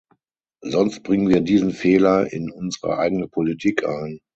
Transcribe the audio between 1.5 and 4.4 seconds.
Fehler in unsere eigene Politik ein.